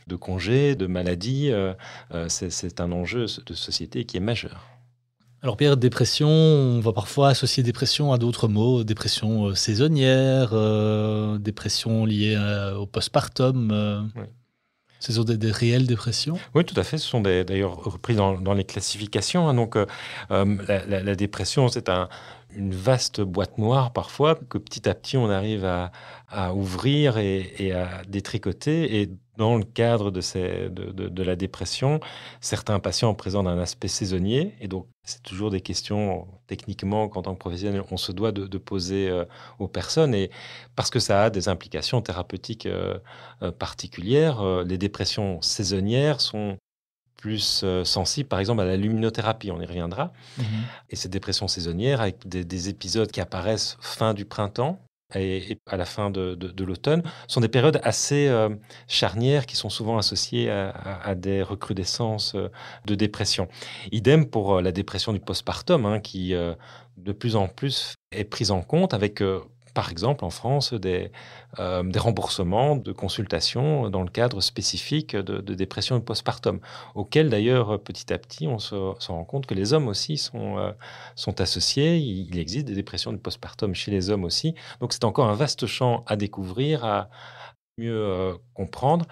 [0.07, 1.51] de congés, de maladies,
[2.29, 4.77] c'est un enjeu de société qui est majeur.
[5.40, 11.38] Alors Pierre, dépression, on va parfois associer dépression à d'autres mots, dépression euh, saisonnière, euh,
[11.38, 14.11] dépression liée euh, au postpartum.
[14.98, 16.38] Ce sont des, réelles dépressions?
[16.57, 16.98] Oui, tout à fait.
[16.98, 19.48] Ce sont d'ailleurs repris dans, les classifications.
[19.48, 19.55] Hein.
[19.55, 19.79] Donc,
[20.29, 21.88] la, dépression, c'est
[22.57, 27.72] une vaste boîte noire parfois que petit à petit on arrive à, ouvrir et, et,
[27.72, 29.01] à détricoter.
[29.01, 32.01] Et dans le cadre de, ces, de, de, la dépression,
[32.40, 34.55] certains patients présentent un aspect saisonnier.
[34.61, 38.59] Et donc, c'est toujours des questions, techniquement, qu'en tant que professionnel, on se doit de,
[38.59, 39.24] poser euh,
[39.61, 40.12] aux personnes.
[40.12, 40.31] Et
[40.74, 42.98] parce que ça a des implications thérapeutiques euh,
[43.42, 46.59] euh, particulières, les dépressions saisonnières sont
[47.16, 49.51] plus sensibles, par exemple, à la luminothérapie.
[49.51, 50.12] On y reviendra.
[50.37, 50.42] Mmh
[50.90, 54.81] et ces dépressions saisonnières, avec des, des épisodes qui apparaissent fin du printemps,
[55.14, 58.51] et, à la fin de, l'automne, sont des périodes assez euh,
[58.87, 62.51] charnières qui sont souvent associées à, des recrudescences euh,
[62.87, 63.49] de dépression.
[63.92, 66.35] Idem pour euh, la dépression du postpartum, hein, qui
[66.97, 69.23] de plus en plus est prise en compte avec
[69.78, 71.12] par exemple en France des,
[71.60, 76.58] euh, des remboursements de consultations dans le cadre spécifique de, dépression et postpartum,
[76.96, 80.72] auquel d'ailleurs petit à petit on se, rend compte que les hommes aussi sont, euh,
[81.38, 81.98] associés.
[81.98, 84.56] Il, existe des dépressions de postpartum chez les hommes aussi.
[84.80, 87.08] Donc c'est encore un vaste champ à découvrir, à
[87.78, 89.06] mieux euh, comprendre.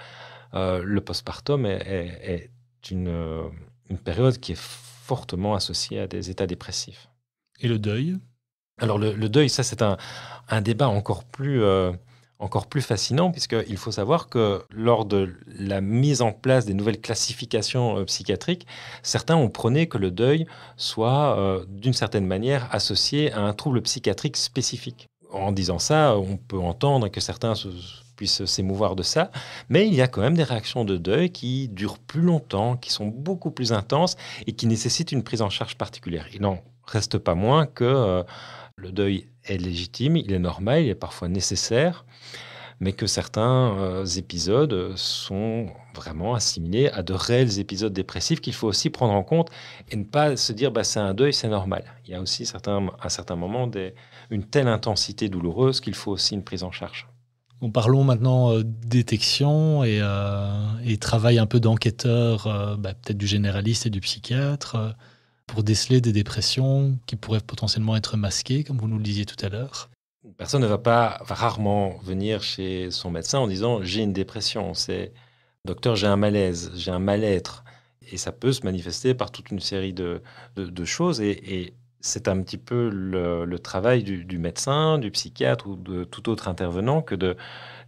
[0.52, 2.50] le postpartum est,
[2.90, 3.52] une
[4.02, 7.09] période qui est fortement associée à des états dépressifs.
[7.61, 8.18] Et le deuil?
[8.79, 9.97] Alors le, deuil, ça c'est un,
[10.61, 11.93] débat encore plus, euh,
[12.39, 17.01] encore plus fascinant, puisqu'il faut savoir que lors de la mise en place des nouvelles
[17.01, 18.67] classifications euh, psychiatriques,
[19.03, 23.81] certains ont prôné que le deuil soit euh, d'une certaine manière associé à un trouble
[23.81, 25.07] psychiatrique spécifique.
[25.33, 27.55] En disant ça, on peut entendre que certains
[28.15, 29.31] puissent s'émouvoir de ça,
[29.71, 32.93] mais il y a quand même des réactions de deuil qui durent plus longtemps, qui
[32.93, 36.27] sont beaucoup plus intenses et qui nécessitent une prise en charge particulière.
[36.35, 38.23] Il n'en reste pas moins que
[38.79, 42.05] le deuil est légitime, il est normal, il est parfois nécessaire,
[42.79, 48.67] mais que certains euh, épisodes sont vraiment assimilés à de réels épisodes dépressifs qu'il faut
[48.67, 49.49] aussi prendre en compte
[49.91, 51.85] et ne pas se dire bah, c'est un deuil, c'est normal.
[52.05, 53.95] Il y a aussi certains, à certains moments des,
[54.29, 57.09] une telle intensité douloureuse qu'il faut aussi une prise en charge.
[57.62, 60.03] Bon, parlons maintenant euh, détection et,
[60.85, 64.95] et, travail un peu d'enquêteur, bah, peut-être du généraliste et du psychiatre
[65.47, 69.43] pour déceler des dépressions qui pourraient potentiellement être masquées, comme vous nous le disiez tout
[69.45, 69.89] à l'heure
[70.39, 74.75] Personne ne va pas, va rarement venir chez son médecin en disant j'ai une dépression.
[74.75, 75.13] C'est
[75.65, 77.65] docteur, j'ai un malaise, j'ai un mal-être.
[78.11, 80.21] Et ça peut se manifester par toute une série de,
[80.85, 81.21] choses.
[81.21, 86.49] Et, c'est un petit peu le, travail du, médecin, du psychiatre ou de tout autre
[86.49, 87.37] intervenant que de,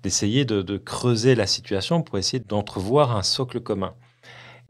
[0.02, 3.94] d'essayer de, de creuser la situation pour essayer d'entrevoir un socle commun.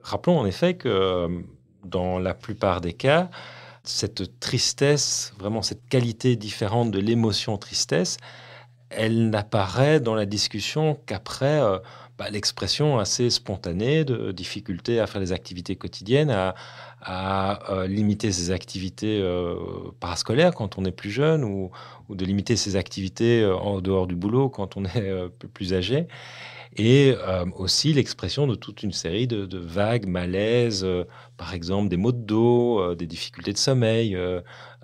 [0.02, 1.44] Rappelons en effet que
[1.88, 3.30] dans la plupart des cas,
[3.84, 8.18] cette tristesse, vraiment cette qualité différente de l'émotion tristesse,
[8.90, 11.78] elle n'apparaît dans la discussion qu'après euh,
[12.18, 16.54] bah, l'expression assez spontanée de difficulté à faire les activités quotidiennes, à,
[17.70, 19.54] euh, limiter ses activités euh,
[20.00, 21.70] parascolaires quand on est plus jeune ou,
[22.08, 26.08] ou de limiter ses activités en dehors du boulot quand on est plus âgé
[26.78, 31.04] et euh, aussi l'expression de toute une série de, vagues malaises, euh,
[31.36, 34.16] par exemple des maux de dos, euh, des difficultés de sommeil,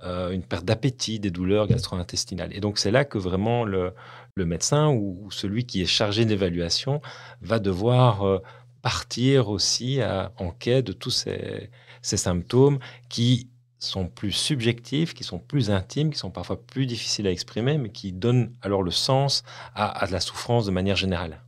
[0.02, 2.54] une perte d'appétit, des douleurs gastro-intestinales.
[2.54, 3.94] Et donc c'est là que vraiment le,
[4.36, 7.00] médecin ou, celui qui est chargé d'évaluation
[7.40, 8.40] va devoir
[8.82, 10.00] partir aussi
[10.36, 11.70] en quête de tous ces,
[12.02, 17.30] symptômes qui sont plus subjectifs, qui sont plus intimes, qui sont parfois plus difficiles à
[17.30, 19.42] exprimer, mais qui donnent alors le sens
[19.74, 21.43] à la souffrance de manière générale.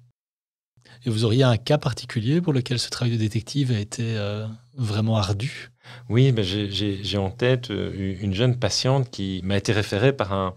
[1.04, 4.46] Et vous auriez un cas particulier pour lequel ce travail de détective a été euh,
[4.76, 5.70] vraiment ardu?
[6.09, 10.54] Oui, ben j'ai en tête euh, une jeune patiente qui m'a été référée par un,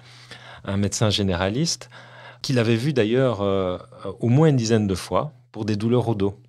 [0.78, 1.90] médecin généraliste,
[2.42, 3.78] qui l'avait vu d'ailleurs euh,
[4.20, 6.40] au moins une dizaine de fois pour des douleurs au dos.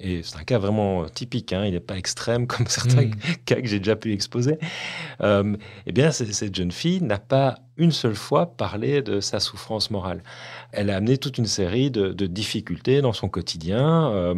[0.00, 3.14] Et c'est un cas vraiment typique, hein, il n'est pas extrême comme certains hmm.
[3.44, 4.58] cas que j'ai déjà pu exposer.
[5.22, 9.90] Euh, eh bien, cette jeune fille n'a pas une seule fois parlé de sa souffrance
[9.90, 10.22] morale.
[10.72, 14.10] Elle a amené toute une série de, difficultés dans son quotidien.
[14.12, 14.34] Euh,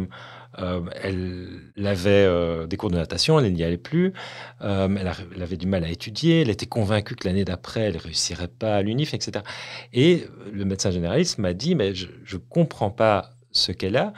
[0.59, 4.13] euh, elle avait des cours de natation, elle n'y allait plus.
[4.61, 5.07] elle,
[5.41, 6.41] avait du mal à étudier.
[6.41, 9.43] Elle était convaincue que l'année d'après, elle réussirait pas à l'UNIF, etc.
[9.93, 14.13] Et le médecin généraliste m'a dit, mais je ne comprends pas ce qu'elle a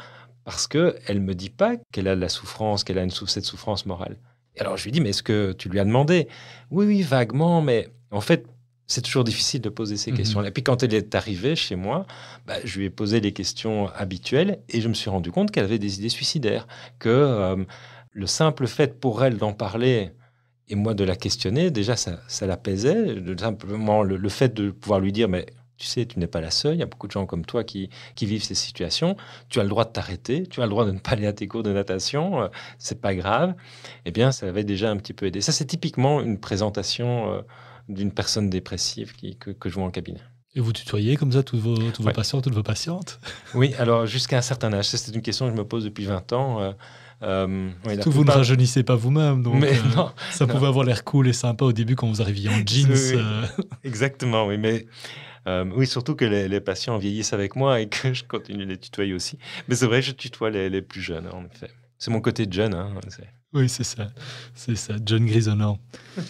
[0.50, 3.46] parce qu'elle ne me dit pas qu'elle a de la souffrance, qu'elle a une, cette
[3.46, 4.18] souffrance morale.
[4.56, 6.28] Et alors je lui dis, mais est-ce que tu lui as demandé?
[6.72, 8.48] Oui, oui, vaguement, mais en fait,
[8.90, 10.18] c'est toujours difficile de poser ces mhm.
[10.18, 10.44] questions.
[10.44, 12.06] Et puis quand elle est arrivée chez moi,
[12.46, 15.64] bah, je lui ai posé les questions habituelles et je me suis rendu compte qu'elle
[15.64, 17.64] avait des idées suicidaires, que euh,
[18.12, 20.12] le simple fait pour elle d'en parler
[20.68, 23.16] et moi de la questionner, déjà ça, ça l'apaisait.
[23.38, 25.46] Simplement le, le, fait de pouvoir lui dire, mais
[25.78, 27.64] tu sais, tu n'es pas la seule, il y a beaucoup de gens comme toi
[27.64, 27.90] qui,
[28.22, 29.16] vivent ces situations.
[29.50, 31.34] Tu as le droit de t'arrêter, tu as le droit de ne pas aller à
[31.34, 32.48] tes cours de natation, euh,
[32.78, 33.56] c'est pas grave.
[34.06, 35.42] Eh bien, ça avait déjà un petit peu aidé.
[35.42, 37.42] Ça, c'est typiquement une présentation euh,
[37.90, 40.22] d'une personne dépressive que, je vois en cabinet.
[40.56, 41.76] Et vous tutoyez comme ça tous vos,
[42.14, 43.20] patients, toutes vos patientes?
[43.54, 44.86] Oui, alors jusqu'à un certain âge.
[44.86, 46.62] C'est une question que je me pose depuis 20 ans.
[46.62, 46.72] Euh,
[47.22, 47.70] euh,
[48.06, 51.66] vous ne rajeunissez pas vous-même, donc mais non, ça pouvait avoir l'air cool et sympa
[51.66, 52.96] au début quand vous arriviez en jeans.
[53.84, 54.86] Exactement, oui, mais
[55.48, 58.78] euh, oui, surtout que les, patients vieillissent avec moi et que je continue de les
[58.78, 59.38] tutoyer aussi.
[59.68, 61.72] Mais c'est vrai, je tutoie les, plus jeunes, en effet.
[61.98, 62.74] C'est mon côté jeune.
[62.74, 62.94] Hein,
[63.52, 64.10] oui, c'est ça.
[64.54, 65.80] C'est ça, John grisonnant.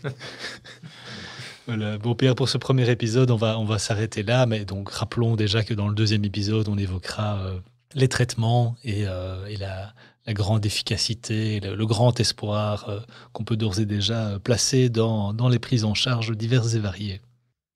[2.01, 4.45] Bon, Pierre, pour ce premier épisode, on va, on va s'arrêter là.
[4.45, 7.59] Mais donc, rappelons déjà que dans le deuxième épisode, on évoquera euh,
[7.95, 9.93] les traitements et, euh, la,
[10.33, 15.85] grande efficacité, le, grand espoir qu'on peut d'ores et déjà placer dans, dans les prises
[15.85, 17.19] en charge diverses et variées.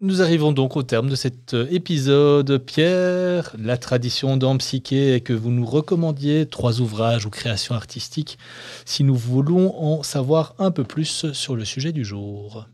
[0.05, 2.57] Nous arrivons donc au terme de cet euh, épisode.
[2.57, 8.37] Pierre, la tradition dans Psyché est que vous nous recommandiez trois ouvrages ou créations artistiques
[8.83, 12.67] si nous voulons en savoir un peu plus sur le sujet du jour.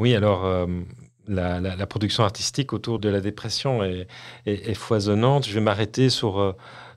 [0.00, 0.66] Oui, alors euh,
[1.28, 5.46] la, production artistique autour de la dépression est, foisonnante.
[5.46, 6.52] Je vais m'arrêter sur, euh,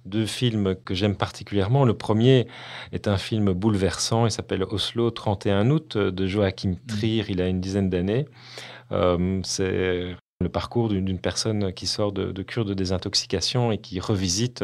[0.06, 1.84] deux films que j'aime particulièrement.
[1.84, 2.47] Le premier
[2.93, 6.88] est un film bouleversant, il s'appelle Oslo 31 août de Joachim mm.
[6.88, 8.26] Trier, il a une dizaine d'années.
[8.93, 14.64] Euh, c'est le parcours d'une personne qui sort de, cure de désintoxication et qui revisite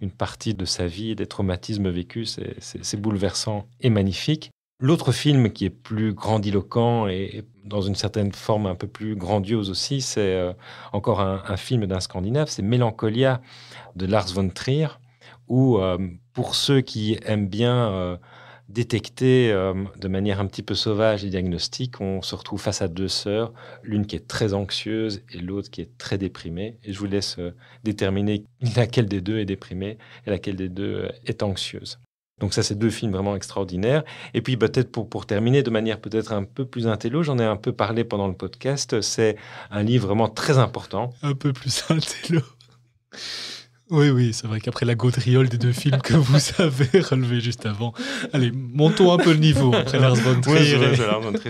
[0.00, 2.40] une partie de sa vie et des traumatismes vécus.
[2.58, 4.50] C'est bouleversant et magnifique.
[4.82, 9.68] L'autre film qui est plus grandiloquent et dans une certaine forme un peu plus grandiose
[9.68, 10.54] aussi, c'est euh,
[10.94, 13.42] encore un, film d'un Scandinave, c'est Mélancolia
[13.94, 14.88] de Lars von Trier,
[15.48, 15.98] où euh,
[16.32, 18.16] pour ceux qui aiment bien euh,
[18.70, 23.08] détecter de manière un petit peu sauvage les diagnostics, on se retrouve face à deux
[23.08, 23.52] sœurs,
[23.82, 26.78] l'une qui est très anxieuse et l'autre qui est très déprimée.
[26.84, 27.36] Et je vous laisse
[27.84, 28.44] déterminer
[28.76, 31.98] laquelle des deux est déprimée et laquelle des deux est anxieuse.
[32.40, 34.02] Donc ça, c'est deux films vraiment extraordinaires.
[34.34, 37.44] Et puis peut-être pour, pour terminer de manière peut-être un peu plus intello, j'en ai
[37.44, 39.36] un peu parlé pendant le podcast, c'est
[39.70, 41.10] un livre vraiment très important.
[41.22, 42.40] Un peu plus intello.
[43.90, 47.66] Oui, oui, c'est vrai qu'après la gaudriole des deux films que vous avez relevés juste
[47.66, 47.92] avant,
[48.32, 50.78] allez, montons un peu le niveau après Lars von Trier.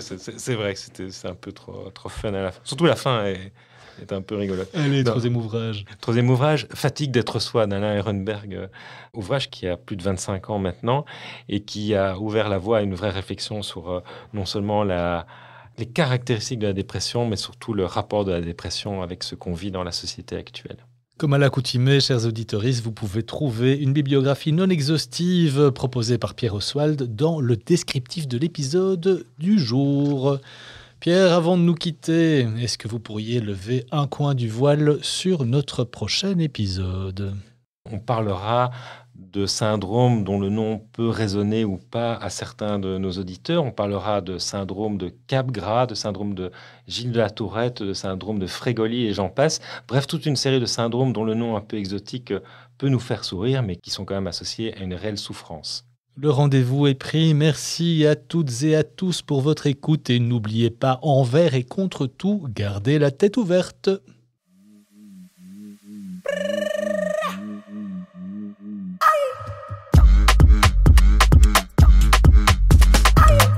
[0.01, 2.61] c'est vrai que c'était un peu trop, trop fun à la fin.
[2.65, 3.53] Surtout la fin est,
[4.01, 4.63] c'est un peu rigolo.
[4.75, 5.85] Allez, troisième ouvrage.
[6.01, 8.67] Troisième ouvrage, Fatigue d'être soi d'Alain Ehrenberg, euh,
[9.15, 11.05] ouvrage qui a plus de 25 ans maintenant
[11.49, 14.01] et qui a ouvert la voie à une vraie réflexion sur euh,
[14.33, 15.27] non seulement la,
[15.79, 19.53] les caractéristiques de la dépression, mais surtout le rapport de la dépression avec ce qu'on
[19.53, 20.79] vit dans la société actuelle.
[21.19, 26.55] Comme à l'accoutumée, chers auditeurs, vous pouvez trouver une bibliographie non exhaustive proposée par Pierre
[26.55, 30.39] Oswald dans le descriptif de l'épisode du jour.
[31.01, 35.47] Pierre, avant de nous quitter, est-ce que vous pourriez lever un coin du voile sur
[35.47, 37.35] notre prochain épisode?
[37.91, 38.71] On parlera
[39.15, 43.65] de syndrome dont le nom peut résonner ou pas à certains de nos auditeurs.
[43.65, 46.53] On parlera de syndrome de Capgras, de syndrome de
[46.87, 49.61] Gilles de la Tourette, de syndrome de Frégoli et j'en passe.
[49.89, 52.35] Bref, toute une série de syndromes dont le nom un peu exotique
[52.77, 55.90] peut nous faire sourire, mais qui sont quand même associés à une réelle souffrance.
[56.23, 57.33] Le rendez-vous est pris.
[57.33, 62.07] Merci à toutes et à tous pour votre écoute et n'oubliez pas, envers et contre
[62.07, 63.89] tout, gardez la tête ouverte.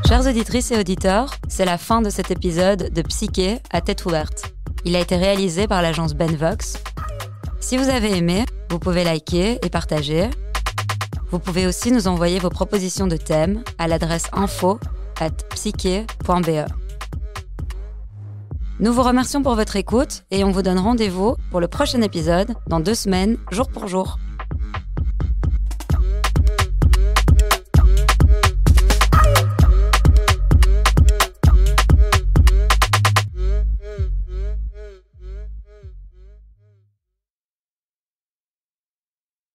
[0.06, 4.54] Chères auditrices et auditeurs, c'est la fin de cet épisode de Psyché à tête ouverte.
[4.84, 6.80] Il a été réalisé par l'agence Benvox.
[7.58, 10.30] Si vous avez aimé, vous pouvez liker et partager
[11.32, 14.78] vous pouvez aussi nous envoyer vos propositions de thèmes à l'adresse info
[15.18, 16.66] at psyche.be.
[18.80, 22.54] Nous vous remercions pour votre écoute et on vous donne rendez-vous pour le prochain épisode
[22.66, 24.18] dans deux semaines, jour pour jour.